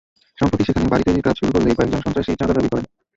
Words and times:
সম্প্রতি 0.37 0.63
সেখানে 0.65 0.91
বাড়ির 0.91 1.05
তৈরির 1.07 1.25
কাজ 1.27 1.35
শুরু 1.39 1.51
করলে 1.51 1.77
কয়েকজন 1.77 2.01
সন্ত্রাসী 2.03 2.31
চাঁদা 2.31 2.53
দাবি 2.55 2.69
করেন। 2.71 2.85